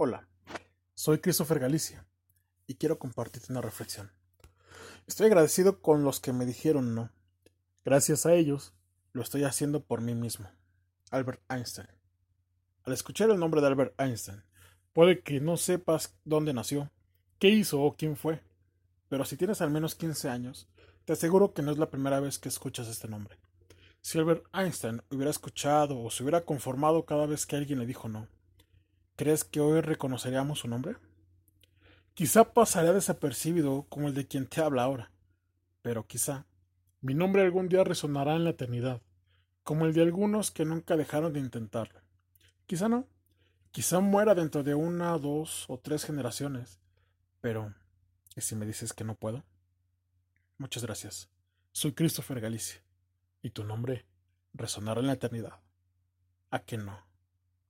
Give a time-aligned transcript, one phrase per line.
[0.00, 0.28] Hola,
[0.94, 2.06] soy Christopher Galicia
[2.68, 4.12] y quiero compartirte una reflexión.
[5.08, 7.10] Estoy agradecido con los que me dijeron no.
[7.84, 8.74] Gracias a ellos,
[9.12, 10.48] lo estoy haciendo por mí mismo.
[11.10, 11.88] Albert Einstein.
[12.84, 14.44] Al escuchar el nombre de Albert Einstein,
[14.92, 16.92] puede que no sepas dónde nació,
[17.40, 18.44] qué hizo o quién fue,
[19.08, 20.68] pero si tienes al menos 15 años,
[21.06, 23.36] te aseguro que no es la primera vez que escuchas este nombre.
[24.00, 28.08] Si Albert Einstein hubiera escuchado o se hubiera conformado cada vez que alguien le dijo
[28.08, 28.28] no,
[29.18, 30.94] ¿Crees que hoy reconoceríamos su nombre?
[32.14, 35.10] Quizá pasaría desapercibido como el de quien te habla ahora,
[35.82, 36.46] pero quizá
[37.00, 39.02] mi nombre algún día resonará en la eternidad,
[39.64, 42.00] como el de algunos que nunca dejaron de intentarlo.
[42.68, 43.08] Quizá no,
[43.72, 46.78] quizá muera dentro de una, dos o tres generaciones,
[47.40, 47.74] pero
[48.36, 49.42] ¿y si me dices que no puedo?
[50.58, 51.28] Muchas gracias.
[51.72, 52.84] Soy Christopher Galicia,
[53.42, 54.06] y tu nombre
[54.54, 55.58] resonará en la eternidad.
[56.52, 57.07] ¿A qué no?